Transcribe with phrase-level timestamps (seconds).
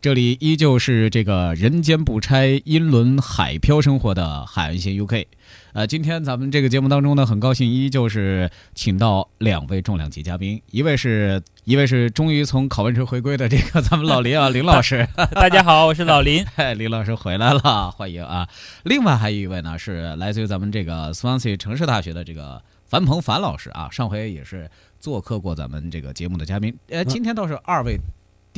[0.00, 5.26] 这里依旧是这个人间不拆、英伦海漂生活的海岸线 UK。
[5.72, 15.04] 呃，今天咱们这个节目当中呢，很高兴依旧是请到两位重量级嘉宾，一位是一位是终于从考文池回归的这个咱们老林啊， 林老师。
[15.32, 16.46] 大家好，我是老林。
[16.54, 18.48] 哎，林老师回来了，欢迎啊！
[18.84, 24.70] 另外还有一位呢，是来自于咱们这个 Swansea 城市大学的这个樊鹏樊老师啊，上回也是
[25.00, 26.72] 做客过咱们这个节目的嘉宾。
[26.88, 27.98] 呃，今天倒是二位。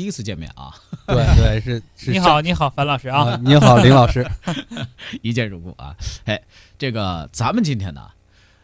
[0.01, 0.75] 第一次见面啊，
[1.06, 2.09] 对对是是。
[2.11, 4.27] 你好，你好，樊老师啊，你好，林老师，
[5.20, 5.95] 一见如故啊。
[6.25, 6.43] 哎，
[6.79, 8.09] 这个咱们今天呢，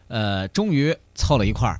[0.07, 1.79] 呃，终于凑了一块儿，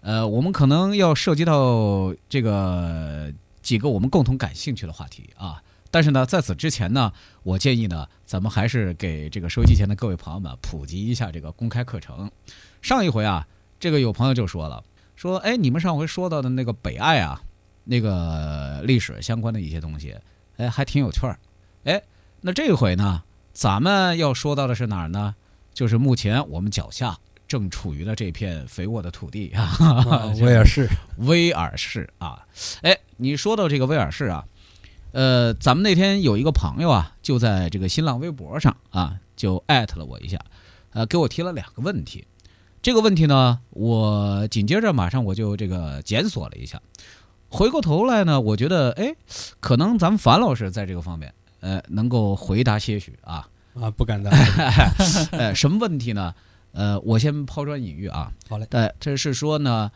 [0.00, 5.62] 呃，我们可能要涉及到这个几个我们共同感兴趣的话题啊。
[5.90, 12.30] 但是呢，在此之前呢，我建议呢，咱们还是给这个收音机前的各位朋友们普及一下这个公开课程。
[12.80, 13.46] 上一回啊，
[13.78, 14.82] 这个有朋友就说了，
[15.14, 17.38] 说哎，你们上回说到的那个北爱啊。
[17.84, 20.16] 那个历史相关的一些东西，
[20.56, 21.38] 哎，还挺有趣儿，
[21.84, 22.02] 哎，
[22.40, 25.34] 那这回呢，咱们要说到的是哪儿呢？
[25.72, 29.50] 就是目前我们脚下正处于的这片肥沃的土地。
[29.54, 32.46] 啊，威尔士，威尔士啊，
[32.82, 34.44] 哎，你说到这个威尔士啊，
[35.12, 40.38] 呃，咱们那天有一个朋友啊，就在这个新浪微博上啊，就艾特了我一下，
[40.92, 42.24] 呃，给我提了两个问题，
[42.80, 46.80] 这个问题呢，我紧接着马上我就这个检索了一下。
[47.54, 49.14] 回过头来呢，我觉得哎，
[49.60, 53.48] 可能咱们樊老师在这个方面，呃，能够回答些许啊
[53.80, 54.32] 啊，不敢当。
[55.30, 56.34] 呃，什么问题呢？
[56.72, 58.32] 呃，我先抛砖引玉啊。
[58.48, 58.66] 好嘞。
[58.70, 59.88] 呃，这是说呢，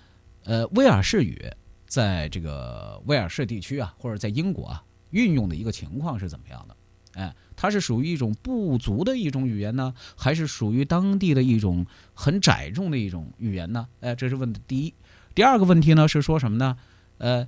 [0.44, 1.50] 呃，威尔士语
[1.88, 6.76] 在这个威尔士地区啊，或者在英国啊，运用的一个情况是怎么样的？
[7.20, 13.88] 哎，它是属于一种部族的一种语言呢，还是属于当地的一种很窄众的一种语言呢？
[14.00, 14.94] 哎，这是问的第一。
[15.34, 16.76] 第二个问题呢是说什么呢？
[17.18, 17.46] 呃，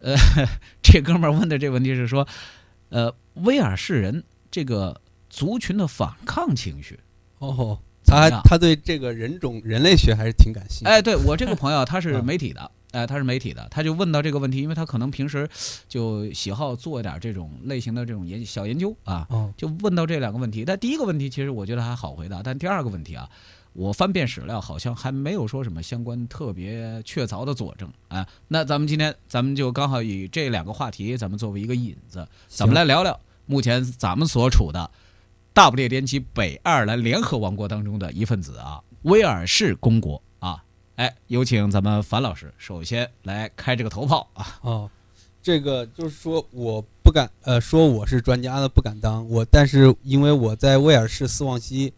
[0.00, 0.16] 呃，
[0.82, 2.26] 这哥们儿问的这问题是说，
[2.90, 5.00] 呃，威尔士人这个
[5.30, 6.98] 族群的反抗情绪
[7.38, 10.86] 哦，他他对这个人种人类学还是挺感兴趣。
[10.86, 15.48] 哎，对我这个朋友他是 媒体的，哎，他是媒体的，他就问到这个问题，因为他可能平时
[15.88, 20.64] 就喜好做一点这种类型的这种研小研究啊，就问到这两个问题。
[20.64, 23.28] 但第一个问题其实我觉得还好回答，但第二个问题啊。
[23.74, 28.26] 我翻遍史料，好像还没有说什么相关特别确凿的佐证啊。
[28.48, 34.90] 那咱们今天，咱们就刚好以这两个话题，咱们作为一个引子，咱们来聊聊目前咱们所处的
[35.54, 40.62] 大不列颠及北爱尔兰联合王国当中的一份子啊，威尔士公国啊。
[40.96, 44.58] 哎，有请咱们樊老师首先来开这个头炮啊。
[44.60, 44.90] 哦，
[45.42, 51.94] 这个就是说，我不敢呃说我是专家的，不敢当我，但是因为我在威尔士斯旺西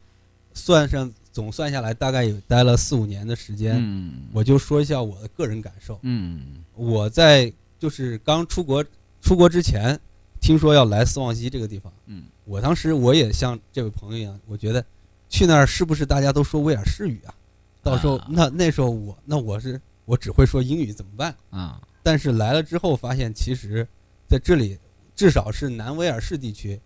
[0.52, 1.12] 算上。
[1.34, 3.74] 总算下来，大概也待了四五年的时间。
[3.76, 5.98] 嗯，我就说一下我的个人感受。
[6.02, 8.84] 嗯，我在就是刚出国
[9.20, 9.98] 出国之前，
[10.40, 11.92] 听说要来斯旺西这个地方。
[12.06, 14.84] 嗯，我当时我也像这位朋友一样，我觉得
[15.28, 17.34] 去那儿是不是大家都说威尔士语啊？
[17.82, 21.80] 到时候那那时候我那我是我只会说英语怎么办啊？
[22.04, 23.84] 但是来了之后发现，其实
[24.28, 24.78] 在这里
[25.16, 26.80] 至少是南威尔士地区。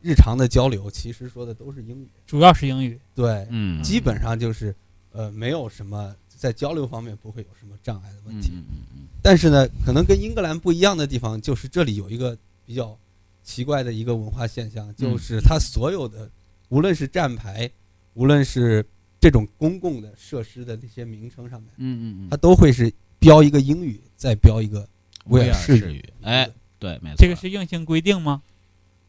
[0.00, 3.00] 日常的交流其实说的都是英语，主要是英语。
[3.14, 4.74] 对，嗯，基本上就是，
[5.12, 8.50] 呃，没有什么在交流方面不会有什么障碍的问题。
[8.52, 9.08] 嗯嗯嗯。
[9.20, 12.96] 但是呢，可能跟英格兰不一样的地方就是这里有一个比较
[13.42, 16.30] 奇怪的一个文化现象，就是它所有的，
[16.68, 17.68] 无论是站牌，
[18.14, 18.86] 无论是
[19.18, 24.88] 这种公共的设施的那些名称上面，嗯嗯嗯，它都会是标一个英语，再标一个
[25.24, 26.04] 威尔士语。
[26.22, 26.48] 哎，
[26.78, 27.16] 对，没错。
[27.18, 28.40] 这个是硬性规定吗？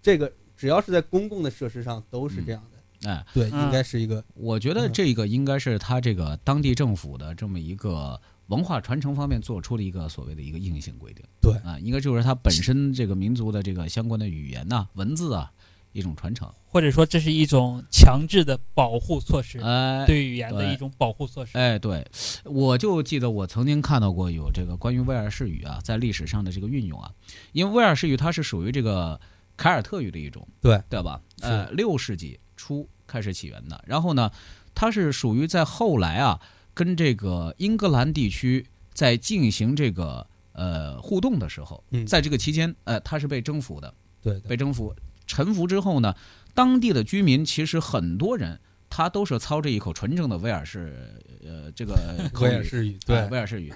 [0.01, 0.33] 这个。
[0.59, 4.21] 只要是在公共的设施上都是这样的，哎，对，应该是一个。
[4.33, 11.23] 我觉得这个应该是他这个当地政府的这么一个文化传承方面做出的一个所谓的一个硬性规定。
[11.41, 15.50] 对啊，应该就是他本身这个民族的这个相关的语言呐、文字啊，
[15.94, 16.51] 一种传承。
[16.71, 21.57] 或者说这是一种强制的保护措施，哎，对语言的一种保护措施。
[21.57, 22.06] 哎，对，
[22.44, 27.09] 我就记得我曾经看到过有这个关于威尔士语啊，在历史上的这个运用啊，
[27.53, 29.19] 因为威尔士语它是属于这个
[29.59, 30.81] 凯尔特语的一种，对。
[30.89, 31.21] 对吧？
[31.41, 34.31] 呃，六世纪初开始起源的，然后呢，
[34.73, 36.39] 它是属于在后来啊，
[36.73, 42.06] 跟这个英格兰地区在进行这个呃互动的时候，嗯。
[42.06, 44.95] 在这个期间，呃，它是被征服的，对对被征服、
[45.27, 46.15] 臣服之后呢，
[46.53, 48.57] 当地的居民其实很多人
[48.89, 51.94] 他都是操着一口纯正的威尔士呃这个
[52.31, 53.73] 口威尔士语，哎对威尔士语，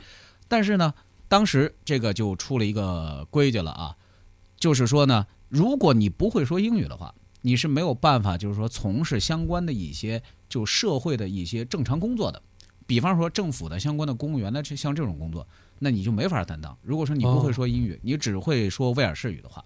[0.47, 0.93] 但是呢，
[1.27, 3.95] 当时这个就出了一个规矩了啊，
[4.57, 10.19] 就是说呢，如果你不会说英语的话，你是没有办法就是说从事相关的一些
[10.49, 12.41] 就社会的一些正常工作的，
[12.87, 15.47] 比方说政府的相关的公务员的这像这种工作，
[15.77, 16.75] 那你就没法担当。
[16.81, 19.63] 如果说你不会说英语，你只会说威尔士语的话。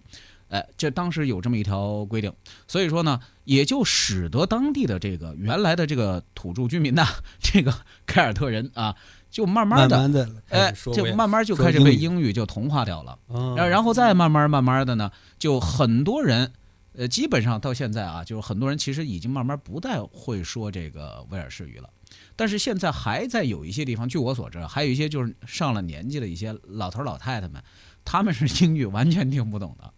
[0.49, 2.33] 哎，这当时有这么一条规定，
[2.67, 7.05] 所以说呢，也就使得当地的这个原来的这个土著居民呐，
[7.39, 7.73] 这个
[8.05, 8.95] 凯尔特人啊，
[9.29, 13.19] 就慢慢的，慢慢的哎，就慢慢就开始被英语就同化掉了。
[13.27, 16.53] 哦然然后再慢慢慢慢的呢，就很多人，
[16.93, 21.89] 呃，基本上到现在啊，就是很多人其实已经慢慢不太会说这个威尔士语了。
[22.37, 27.61] 但是现在还在有一些地方，据我所知，还有一些就是上了年纪的一些老头老太太们，
[28.05, 29.93] 他们是英语完全听不懂的。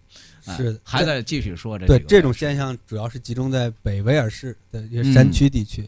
[0.46, 5.88] 哎是的还在继续说着对这种现象主要是集中在北威尔士的一些山区地区，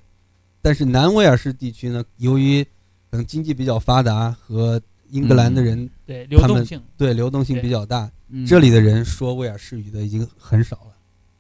[0.62, 2.64] 但是南威尔士地区呢，由于
[3.10, 10.94] 可能经济比较发达和英格兰的人对流动性，对流动性比较大，嗯这里的人说威尔士语的已经很少了，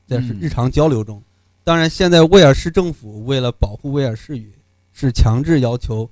[0.07, 1.23] 在日常交流中。
[1.63, 4.51] 当然，现在威尔士政府为了保护威尔士语，
[4.91, 6.09] 是强制要求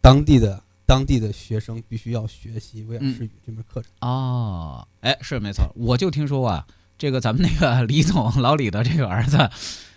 [0.00, 3.90] 当地的当地的学生必须要学习威尔士语这门课程。
[4.00, 6.66] 哦，哎，是没错，我就听说啊，
[6.98, 9.36] 这个咱们那个李总老李的这个儿子，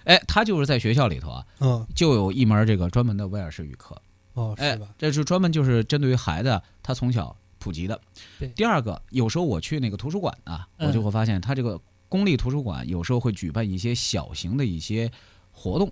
[0.05, 4.01] 哎，他就是在学校里头啊，嗯，就有一门这个专门的威尔士语课，
[4.33, 7.99] 哦，哎是吧？，这是专门就是针对于孩子他从小普及的
[8.39, 8.47] 对。
[8.49, 15.11] 第二个，有时候我去那个图书馆啊，嗯我就会发现他这个公立图书馆有时候会举办一些小型的一些
[15.51, 15.91] 活动，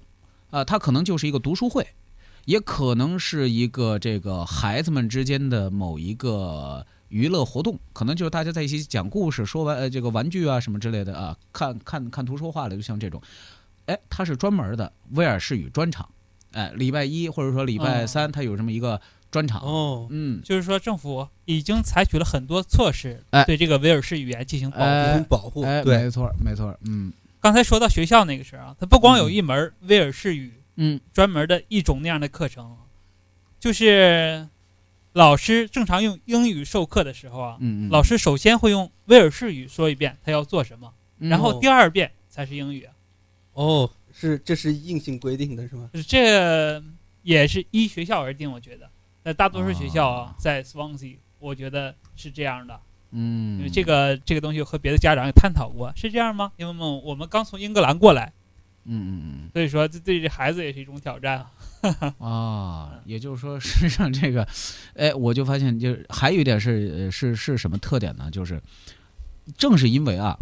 [0.52, 1.86] 啊、它可能就是一个读书会。
[2.46, 13.22] 也可能是一个这个孩子们之间的某一个娱乐活动，可能就是大家在一起讲故事、说玩呃这个玩具啊什么之类的啊，看看看图说话的，就像这种，
[13.86, 16.08] 哎，它是专门的威尔士语专场，
[16.52, 19.00] 哎，礼拜一或者说礼拜三，它有这么一个
[19.32, 24.84] 专场，哦，嗯，就是说政府已经采取了很多措施哎，对这个威尔士语言进行保护。
[24.84, 25.06] 哎。
[25.06, 27.12] 进行保护，哎，对，没错没错，嗯。
[27.42, 32.78] 刚才说到学校那个事儿啊，它不光有一门威尔士语嗯专门的一种那样的课程，
[33.60, 34.48] 就是
[35.14, 42.88] 老师正常用英语授课的时候啊，嗯，老师首先会用威尔士语说一遍他要做什么，嗯然后第二遍才是英语。
[43.54, 45.90] 哦，是这是硬性规定的是吗？
[46.08, 46.84] 这
[47.22, 48.90] 也是依学校而定，我觉得，
[49.24, 52.80] 在大多数学校啊啊，在 Swansea，我觉得是这样的。
[53.12, 56.52] 嗯因为这个这个东西和别的家长也探讨过，是这样吗？
[56.58, 58.34] 因为我们我们刚从英格兰过来，
[58.86, 61.52] 嗯嗯嗯所以说这对这孩子也是一种挑战啊。
[61.82, 64.48] 嗯 啊，也就是说，实际上这个，
[64.96, 68.30] 哎，我就发现，就是还有一点是呃是是什么特点呢？
[68.32, 68.60] 就是
[69.56, 70.36] 正是因为啊，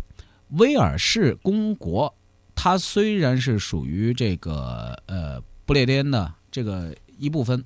[0.51, 2.13] 威尔士公国
[2.55, 7.61] 它虽然是属于这个呃不列颠的这个一部分，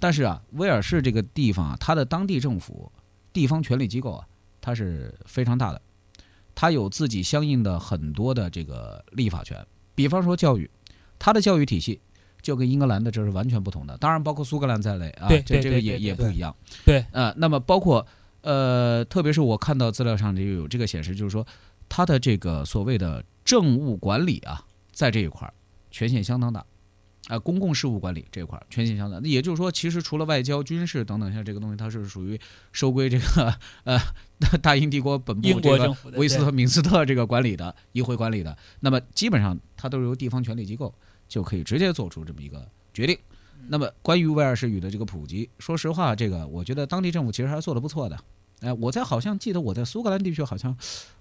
[0.00, 2.90] 但是啊，威尔士这个地方啊，它的当地政府、
[3.32, 4.26] 地方权力机构啊，
[4.60, 5.80] 它是非常大的，
[6.56, 9.64] 它有自己相应的很多的这个立法权。
[9.94, 10.70] 比方说教育，
[11.18, 12.00] 它的教育体系
[12.40, 16.54] 就跟英格兰的这是完全不同的，当然包括苏格兰在内啊，对这这个也也不一样。
[16.84, 18.06] 对，呃，那么包括
[18.40, 21.46] 呃，特别是我看到资料上就有这个显示，就是说
[21.88, 25.54] 它的这个所谓的政务管理啊，在这一块儿
[25.90, 26.64] 权限相当大。
[27.28, 32.38] 啊、公共事务管理这一块儿权限相当那，也就是说，其实除了外交、军事等等，像这个东西，它是属于
[32.72, 33.98] 收归这个呃
[34.60, 40.92] 大英帝国本部这个威斯特敏斯特这个管理的议会管理的，那么基本上它都是由地方权力机构
[41.28, 43.16] 就可以直接做出这么一个决定。
[43.68, 48.18] 那么关于威尔士语的这个普及，说实话，这个我觉得当地政府其实还是做的不错的。
[48.60, 50.76] 哎，我在好像记得我在苏格兰地区好像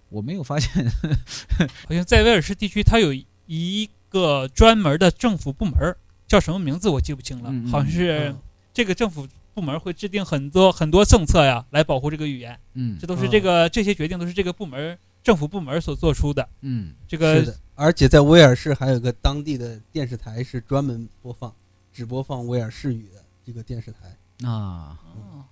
[0.10, 0.84] 我没有发现，
[1.88, 8.38] 好像在威尔士地区，它有一个专门的政府部门儿，叫什么名字我记不清了，好像是嗯
[8.74, 12.60] 这个政府部门会制定很多很多政策呀，来保护这个语言。
[12.74, 16.48] 嗯这都是这个、这些决定都是这个部门政府部门所做出的。
[16.62, 21.54] 嗯这个，而且在威尔士还有个当地的电视台是专门播放
[21.92, 24.48] 只播放威尔士语的这个电视台。
[24.48, 25.46] 啊，哦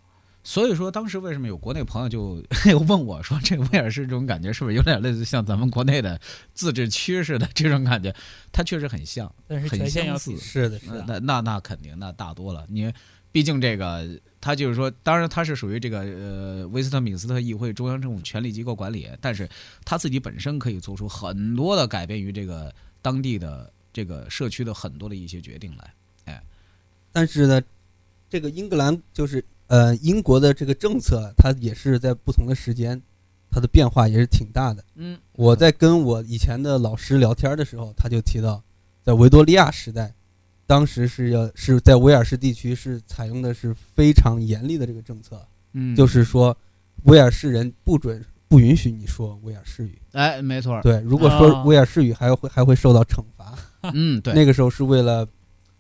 [0.50, 2.44] 所以说，当时为什么有国内朋友就
[2.88, 6.20] 问我说，这个威尔士这种感觉是不是有点类似像咱们国内的
[6.56, 8.12] 自治区似的这种感觉？
[8.52, 12.66] 它确实很像，但是很相似是的，是的，那那那肯定，那大多了。
[12.68, 12.92] 你
[13.32, 19.48] 毕竟这个，他就是说，当然他是属于这个呃威斯特敏斯特议会中央政府权力机构管理，但是
[19.86, 25.94] 他自己本身可以做出很多的改变于这个当地的这个社区的很多的一些决定来。
[26.26, 26.42] 哎
[27.12, 27.62] 但是呢，
[28.32, 33.02] 这个英格兰就是呃英国的这个政策，它也是在不同的时间，
[33.50, 34.84] 它的变化也是挺大的。
[34.96, 38.62] 嗯，我在跟我以前的老师聊天的时候，他就提到，
[39.02, 40.14] 在维多利亚时代，
[40.68, 45.42] 当时是要是在威尔士地区是采用的是非常严厉的这个政策，
[45.74, 46.56] 嗯，就是说
[47.06, 49.98] 威尔士人不准不允许你说威尔士语。
[50.12, 53.56] 哎，没错，对，如果说啊威尔士语还会还会受到惩罚。
[53.94, 55.28] 嗯，对， 那个时候是为了，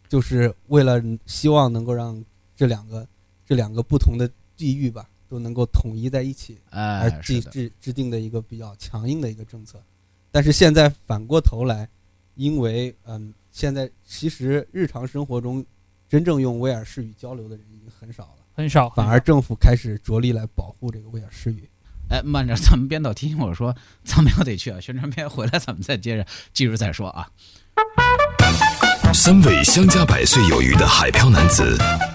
[0.07, 2.23] 就是为了希望能够让
[2.55, 3.05] 这两个
[3.49, 9.81] 这两个不同的地域吧都能够统一在一起，而哎，制，制制定的一个比较强硬的一个政策。
[10.29, 11.89] 但是现在反过头来，
[12.35, 15.65] 因为嗯，现在其实日常生活中
[16.07, 21.67] 真正用威尔士语交流的人已经很少了，很少，反而政府开始着力来保护这个威尔士语。
[22.11, 27.27] 哎，慢着，咱们编导提醒我说，咱们要得去啊，宣传片回来咱们再接着继续再说啊。
[29.11, 31.75] 三位相加百岁有余的海漂男子，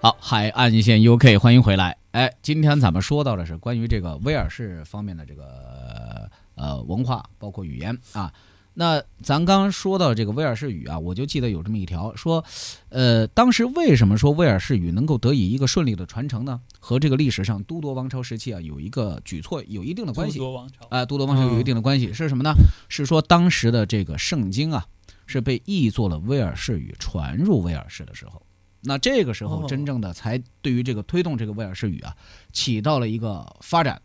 [0.00, 1.96] 好，海岸线 UK，欢迎回来。
[2.12, 8.32] 哎，今天咱们说到的是关于这个威尔士方面的这个呃文化，包括语言啊。
[8.74, 12.44] 那咱刚刚说到这个威尔士语啊，我就记得有这么一条说，
[12.90, 16.60] 呃，当时为什么说威尔士语能够得以一个顺利的传承呢？
[16.78, 20.38] 和这个历史上都铎王朝时期啊有一个举措有一定的关系。
[20.38, 22.54] 都铎王朝，啊，都铎王朝有一定的关系，是什么呢？
[22.88, 24.86] 是说当时的这个圣经啊，
[25.26, 28.40] 是被译作了威尔士语传入威尔士的时候，
[28.82, 32.14] 那这个时候哦真正的才对于这个推动这个威尔士语啊，
[32.52, 34.00] 起到了一个发展，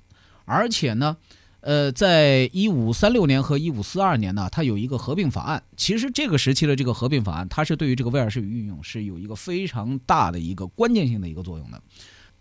[0.46, 1.18] 而且呢。
[1.66, 5.64] 呃，在一五三六年和一五四二年呢，它有一个合并法案。
[5.78, 11.82] 其实这个时期的这个合并法案，它是对于这个威尔士语运用是有一个非常大的一个关键性的一个作用的。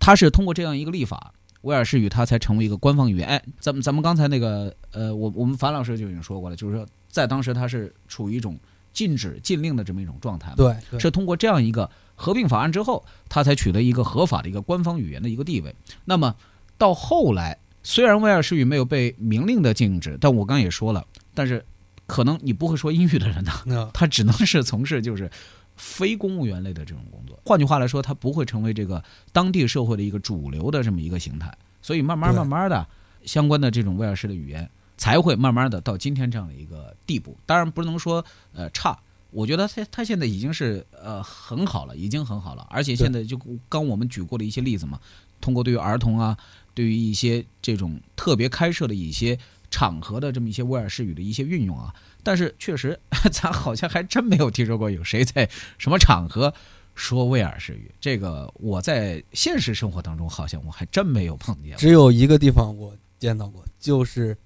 [0.00, 3.28] 它是通过这样一个立法，威尔士语它才成为一个官方语言。
[3.28, 8.58] 哎，咱们咱们刚才那个呃，我我们樊老师就已经说过了，就是说在当时它是处于一种
[8.92, 10.56] 禁止禁令的这么一种状态嘛。
[10.56, 15.74] 对，对是通过这样一个合并法案之后，它才取得一个合法的一个官方语言的一个地位。
[16.04, 16.34] 那么
[16.78, 21.64] 到后来，虽然威尔士语没有被明令的禁止，但我刚刚也说了，但是
[22.06, 25.30] 可能你不会说英语的人呢，那他只能是从事就是
[25.76, 27.40] 非公务员类的这种工作。
[27.44, 31.52] 换句话来说，他不会成为这个当地社会的一个主流的这么一个形态。
[31.80, 32.86] 所以慢慢慢慢的，
[33.24, 34.70] 相关的这种威尔士的语言
[35.02, 37.36] 才会慢慢的到今天这样的一个地步。
[37.44, 38.96] 当然不能说呃差，
[39.32, 42.64] 我觉得他他现在已经是呃很好了，已经很好了。
[42.70, 43.36] 而且现在就
[43.68, 45.00] 刚我们举过的一些例子嘛，
[45.40, 46.38] 通过对于儿童啊，
[46.72, 49.36] 对于一些这种特别开设的一些
[49.72, 51.92] 场合的这么一些威尔士语的一些运用啊，
[52.22, 52.96] 但是确实
[53.32, 56.54] 咱好像还真没有听说过有谁在什么场合
[56.94, 57.90] 说威尔士语。
[58.00, 61.80] 这个我在现实生活当中好像我还真没有碰见过。
[61.80, 64.36] 只有一个地方我见到过，就是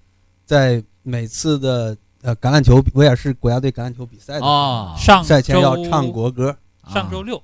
[0.46, 6.56] 在每次的呃橄榄球威尔士国家队橄榄球比赛的时候哦，上赛前要唱国歌。
[6.92, 7.42] 上周六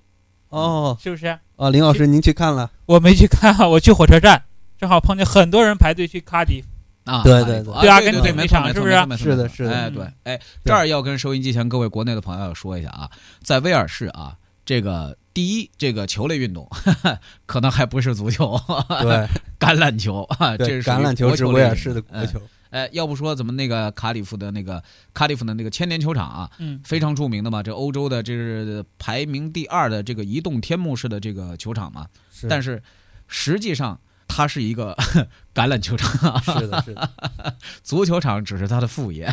[0.51, 1.27] 哦是不是？
[1.57, 2.71] 啊，林老师您去看了？
[2.87, 4.41] 我没去看， 我去火车站，
[4.79, 6.63] 正好碰见很多人排队去卡迪。
[7.05, 13.11] 啊，对对对啊对阿根廷对对没错那场是不是是的是的哎，嗯对，哎，这儿要跟收音机前各位国内的朋友说一下啊，
[13.43, 16.69] 在威尔士啊，这个第一，这个球类运动
[17.45, 18.57] 可能还不是足球，
[19.01, 19.27] 对
[19.59, 22.41] 橄榄球啊，这，是橄榄球是威尔士的国球。
[22.73, 24.83] 哎，要不说怎么那个卡里夫的那个
[25.15, 32.49] 卡里夫的那个千年球场啊，嗯，非常著名的嘛，这欧洲的这是排名第二的这个移动天幕式的这个球场嘛，是。
[32.49, 32.83] 但是
[33.29, 34.97] 实际上它是一个
[35.55, 37.11] 橄榄球场啊，是的，是的，
[37.83, 39.31] 足球场只是它的副业。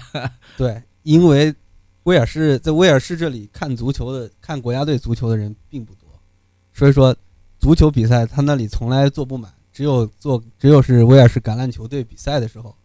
[0.57, 1.55] 对，因为
[2.03, 6.09] 威尔士在威尔士这里看足球的看国家队足球的人并不多，
[6.73, 7.15] 所以说
[7.57, 12.75] 足球比赛他那里从来坐不满，只有坐只有是威尔士橄榄球队比赛的时候，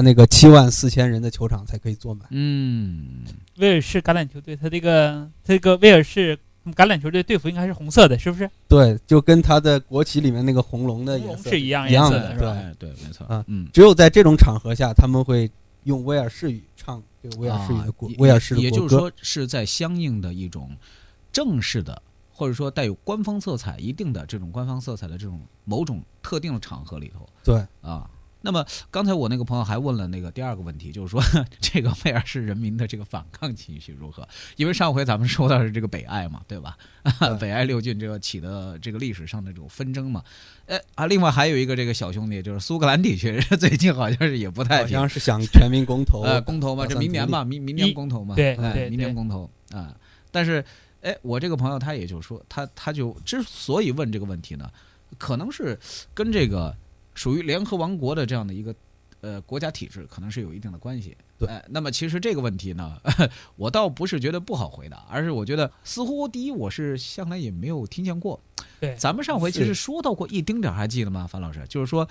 [0.00, 2.26] 他那个七万四千人的球场才可以坐满。
[2.30, 3.22] 嗯，
[3.58, 6.34] 威尔士橄榄球队，他这个他这个威尔士
[6.74, 8.50] 橄榄球队队服应该是红色的，是不是？
[8.66, 12.52] 对，就跟他的国旗里面那个红龙的红颜色是一样一样颜色的，是吧？
[12.52, 15.50] 哎，对，没错啊嗯，只有在这种场合下，他们会
[15.84, 18.74] 用威尔士语唱这个威尔士语的国、啊威尔士的国歌。
[18.74, 20.74] 也就是说是在相应的一种
[21.30, 22.00] 正式的，
[22.32, 28.08] 或者说带有官方色彩一定的这种官方色彩的这种某种特定的场合里头对，啊。
[28.42, 31.22] 那么刚才我那个朋友还问了那个第二个问题，就是说
[31.60, 34.26] 这个威尔士人民的这个反抗情绪如何？
[34.56, 36.76] 因为上回咱们说到是这个北爱嘛，对吧？
[37.18, 40.22] 对 北爱六郡这个起的这个历史上的这种纷争嘛，
[40.66, 49.94] 哎啊，另外还有一个这个小兄弟就是苏格兰地区， 最近好像是也不太平好像是想全民公投，呃，公投嘛，这明年嘛，明明年公投嘛，对哎对对明年公投啊。
[50.30, 50.64] 但是，
[51.02, 54.70] 哎，我这个朋友他也就说，他他就之所以问这个问题呢，
[55.18, 55.78] 可能是
[56.14, 56.76] 跟这个
[57.20, 58.74] 属于联合王国的这样的一个
[59.20, 61.14] 呃国家体制，可能是有一定的关系。
[61.38, 62.98] 对哎，那么其实这个问题呢，
[63.56, 68.40] 我倒不是觉得不好回答，而是我觉得似乎第一，我是向来也没有听见过。
[68.80, 71.62] 对咱们上回其实说到过一丁点儿，还记得吗，樊老师？
[71.68, 72.08] 就是说，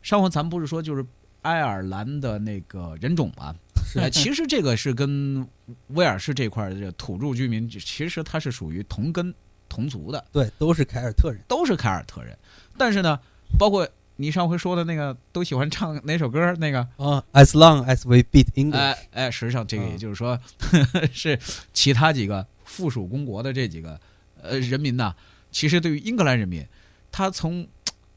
[0.00, 1.04] 上回咱们不是说就是
[1.40, 3.52] 爱尔兰的那个人种嘛？
[3.84, 5.44] 是哎，其实这个是跟
[5.88, 9.34] 威尔士这块儿的土著居民，其实它是属于同根
[9.68, 11.40] 同族的，对，都是凯尔特人。
[11.48, 12.38] 都是凯尔特人。
[12.78, 13.18] 但是呢，
[13.58, 16.54] 包括你上回说的那个，都喜欢唱哪首歌？
[16.58, 20.38] 那个，啊，As long as we beat English，、哎哎，实际上这个也嗯就是说，
[21.12, 21.38] 是
[21.72, 23.98] 其他几个附属公国的这几个
[24.40, 25.14] 呃人民呐，
[25.50, 26.64] 其实对于英格兰人民，
[27.10, 27.66] 他从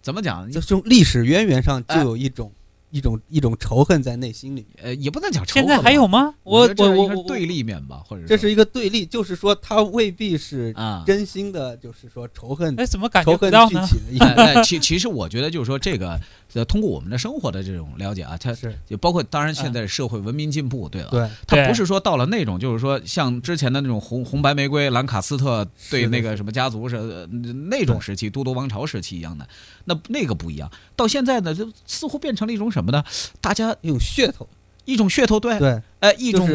[0.02, 0.50] 怎么讲？
[0.52, 2.52] 就从历史渊源上就哎有一种、
[2.96, 4.66] 一种一种仇恨在内心里。
[4.82, 6.34] 呃，也不能讲仇恨现在恨还有吗？
[6.44, 11.04] 我我我对立面吧，或者这是一个对立，就是说他未必是啊。
[11.06, 13.86] 真心的，就是说仇恨、哎，怎么感觉仇恨不到呢？
[14.64, 16.20] 其其实我觉得就是说这个，
[16.54, 29.48] 呃，通过我们的生活的这种了解啊，它是就包括当然现在社会文明进步，对了，对对它不是说到了那种就是说像之前的那种红红白玫瑰、兰卡斯特对那个什么家族是呃那种时期，都铎王朝时期一样的，
[29.84, 30.72] 那那个不一样。
[30.96, 33.04] 到现在呢，就似乎变成了一种什么呢？
[33.42, 34.48] 大家有噱头。
[34.86, 36.48] 一种噱头，对，对，哎，一种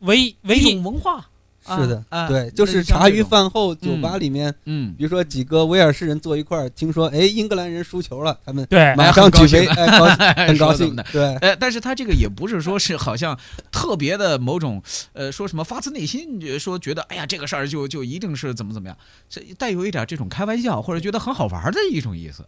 [0.00, 1.26] 唯唯一一种文化，
[1.64, 11.04] 啊是的，啊对，就是茶余饭后酒吧里面，嗯，比如说几个威尔士人坐一块儿，听说哎英格兰人输球了，他们对马上举杯，哎哎，高兴， 很高说怎么的。
[11.04, 13.34] 兴对，哎，但是他这个也不是说是好像
[13.72, 14.82] 特别的某种
[15.14, 18.94] 呃，说什么发自内心呃说觉得哎呀这个事儿就就一定是怎么怎么样，
[19.30, 22.44] 这带有一点这种开玩笑或者觉得很好玩的一种意思。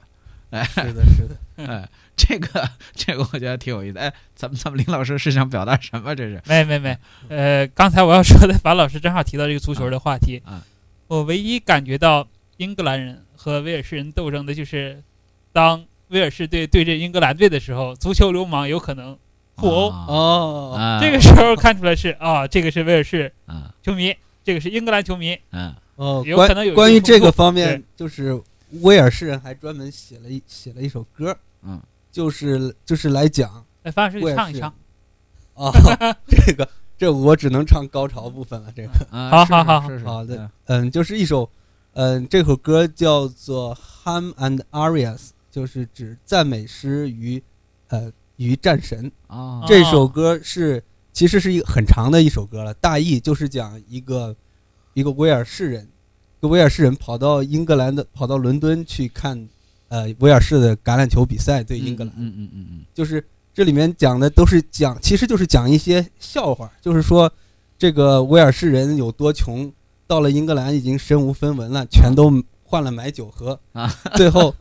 [0.51, 3.99] 是的，是的， 哎，这个这个我觉得挺有意思。
[3.99, 6.15] 哎，咱们咱们林老师是想表达什么？
[6.15, 6.97] 这是没没没，
[7.29, 10.43] 呃，刚才我要说的，樊老师正好提到这个足球的话题。
[10.45, 10.63] 啊
[11.09, 15.01] 我唯一感觉到英格兰人和威尔士人斗争的就是，
[15.53, 19.17] 当威尔士队对阵英格兰队的时候，足球流氓有可能
[19.55, 19.89] 互殴。
[19.91, 25.39] 啊哦，啊这个时候看出来是啊，这个是威尔士啊球迷，这个是英格兰球迷。
[25.53, 28.43] 嗯哦，有可能有关关于这个方面，就是
[28.83, 34.75] 威尔士人还专门写了一写了一首歌，嗯，就是就是来讲哎，樊老师，威尔士你唱一唱。
[35.55, 35.73] 啊，
[36.29, 38.91] 这个这我只能唱高潮部分了，这个。
[39.11, 41.49] 啊，好好好是是好的嗯嗯，就是一首，
[41.95, 45.19] 嗯，这首歌叫做《Hymn and Arias》，
[45.51, 47.43] 就是指赞美诗与，
[47.89, 49.11] 呃，与战神。
[49.29, 54.37] 啊，这首歌是其实是一个很长的一首歌了，大意就是讲一个
[54.93, 55.96] 一个威尔士人，一
[56.41, 59.49] 个威尔士人跑到英格兰的，跑到伦敦去看，
[59.89, 62.13] 呃，威尔士的橄榄球比赛对英格兰。
[62.17, 67.33] 嗯嗯嗯嗯就是这里面讲的都是讲，其实就是讲一些笑话，就是说
[67.79, 69.73] 这个威尔士人有多穷，
[70.07, 72.31] 到了英格兰已经身无分文了，全都
[72.63, 73.91] 换了买酒喝啊。
[74.15, 74.55] 最后，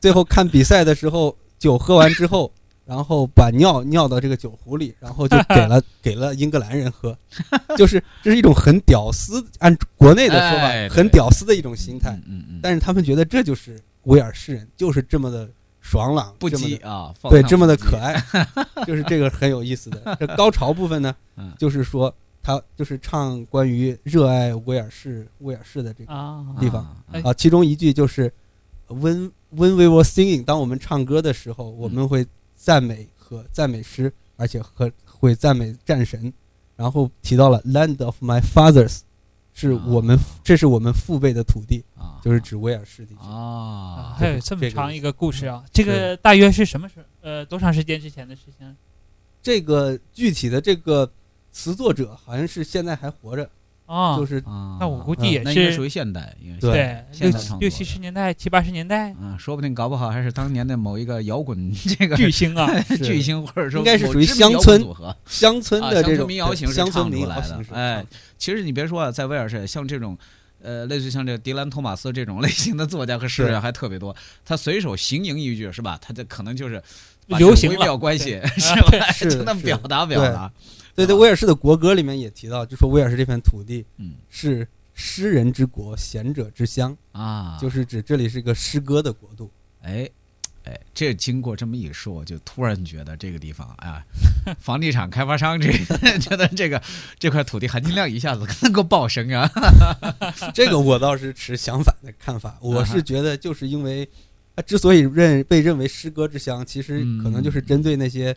[0.00, 2.52] 最后看比赛的时候，酒喝完之后，
[2.84, 7.16] 然后把尿尿到这个酒壶里，然后就给了 给了英格兰人喝，
[7.76, 12.10] 就是这是一种很屌丝，按国内的说法，哎很屌丝的一种心态。
[12.26, 15.48] 嗯嗯嗯，但是他们觉得这就是威尔士人，就是这么的
[15.80, 18.20] 爽朗，不羁啊，对，这么的可爱，
[18.86, 20.16] 就是这个很有意思的。
[20.18, 26.82] 这高潮部分呢嗯，就是说他就是唱关于热爱威尔士威尔士的这个啊，地方。
[26.82, 28.32] 啊哎啊，其中一句就是
[28.88, 32.26] When when we were singing，当我们唱歌的时候，我们会
[32.62, 36.32] 赞美和赞美诗，而且和会赞美战神，
[36.76, 39.00] 然后提到了 “land of my fathers”，
[39.52, 43.20] 是我们这是我们父辈的土地，啊，就是指威尔士地区。
[43.20, 45.64] 啊，还有这么长一个故事啊！
[45.72, 48.76] 这个大约是什么时呃多长时间之前的事情？
[49.42, 51.10] 这个具体的这个
[51.50, 53.50] 词作者好像是现在还活着，
[53.86, 62.68] 啊，就是啊，那我估计嗯也那应该是属于现代，应该是对对六现在六七十年代、七八十年代嗯，说不定搞不好还是当年的某一个摇滚 这个巨星啊，
[63.02, 67.74] 巨星，或者说应该是属于乡村组合，乡村的这种民谣形式乡村民唱出来的形式。
[67.74, 68.04] 哎，
[68.38, 70.16] 其实你别说啊，在威尔士，像这种。
[70.64, 74.14] 呃，类似于像这迪兰·托马斯这种类型的作家和诗人还特别多，
[74.44, 75.98] 他随手行吟一句是吧？
[76.00, 76.80] 他这可能就是
[77.26, 79.10] 流行了微妙关系 是吧？
[79.28, 80.48] 就那么表达表达。
[80.94, 89.50] 对对，威尔士的国歌里面也提到，就说威尔士这片土地嗯是诗人之国、贤者之乡，啊，就是指这里是一个诗歌的国度。
[89.80, 90.06] 哎，
[90.64, 94.04] 哎，这经过这么一说，就突然觉得这个地方，哎呀，
[94.60, 95.72] 房地产开发商这
[96.20, 96.80] 觉得这个
[97.18, 99.50] 这块土地含金量一下子 能够暴升啊！
[100.52, 104.06] 这个我倒是持相反的看啊法，我是觉得就是因为
[104.54, 108.36] 它之所以认被认为诗歌之乡，其实可能就是针对那些。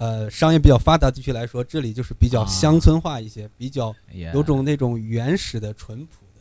[0.00, 3.94] 呃，商业比较发达地区来说，这里就是比较啊乡村化一些，比较
[4.32, 6.40] 有种那种原始的、淳朴的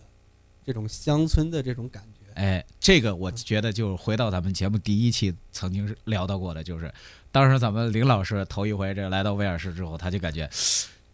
[0.66, 2.34] 这种乡村的这种感觉。
[2.36, 6.90] 哎，这个我觉得就回到咱们节目第一期曾经聊到过的，就是
[7.34, 10.50] 当时咱们林老师头一回这来到威尔士之后，他就感觉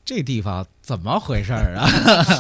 [0.05, 1.89] 这地方怎么回事儿啊？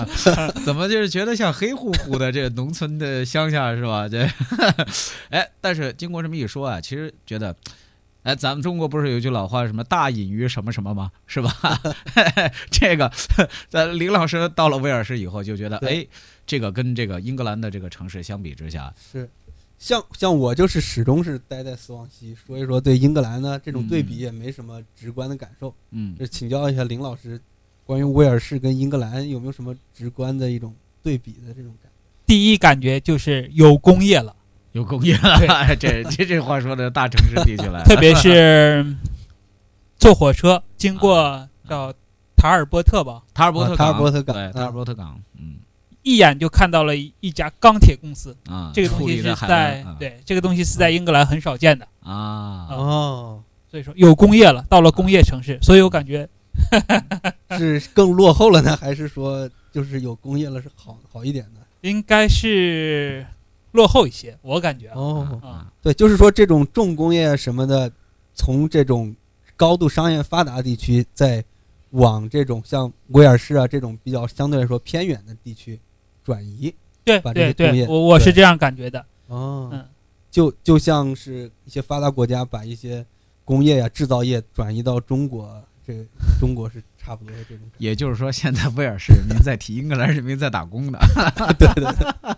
[0.63, 4.07] 怎么就是觉得像黑乎乎的这农村的乡下是吧？
[4.07, 4.29] 这，
[5.33, 7.55] 哎，但是经过这么一说啊，其实觉得。
[8.25, 11.11] 哎，咱们中国不是有句老话，什么“大隐于什么什么”吗？
[11.27, 11.53] 是吧？
[12.71, 13.11] 这个，
[13.69, 16.03] 咱林老师到了威尔士以后就觉得，哎，
[16.43, 19.29] 这个跟这个英格兰的这个城市相比之下，是，
[19.77, 25.71] 像像我就是始终是待在斯旺西，所以说对英格兰呢这种对比嗯也没什么直观的感受。
[25.91, 27.39] 嗯就请教一下林老师，
[27.85, 31.89] 关于威尔士跟英格兰有没有什么直观的一种对比的这种感觉？
[32.25, 34.34] 第一感觉就是有工业了，
[34.75, 38.85] 有工业了，哎这这这话说的大城市地区来了，特别是
[39.97, 41.93] 坐火车经过叫
[42.35, 45.55] 塔尔波特吧，塔尔波特啊塔尔港，波特港塔尔波特港，嗯。
[46.03, 48.35] 一眼就看到了一一家钢铁公司。
[48.47, 56.27] 啊，这个东西是在对这个东西是在英格兰很少见的，啊，哦，所以说有工业了，到了工业城市，所以我感觉
[57.57, 61.61] 是更落后了呢，还是说就是有工业了是好好一点的？
[61.81, 63.25] 应该是
[63.75, 64.93] 落后一些，我感觉啊。
[64.95, 67.91] 哦，啊对，就是说这种重工业什么的，
[68.33, 69.15] 从这种
[69.55, 71.43] 高度商业发达地区，再
[71.91, 75.79] 往这种像威尔士啊这种比较相对来说偏远的地区
[76.23, 76.73] 转移。
[77.03, 79.05] 对把这对对，些工业我我是这样感觉的。
[79.27, 79.85] 哦嗯，
[80.31, 83.05] 就就像是一些发达国家把一些
[83.43, 86.03] 工业呀、制造业转移到中国，这
[86.39, 87.63] 中国是差不多的这种。
[87.77, 90.97] 也就是说，现在威尔士人民在替英格兰人民在打工呢，
[91.59, 92.35] 对对对，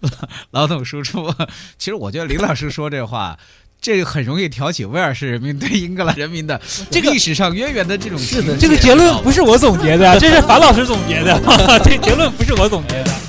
[0.50, 1.32] 劳动输出。
[1.76, 3.38] 其实我觉得林老师说这话。
[3.80, 11.40] 这个很容易挑起威尔士人民对英格兰人民的这个历史上渊源的这种是的这个结论不是我总结的，这是樊老师总结的，
[11.84, 13.27] 这结论不是我总结的。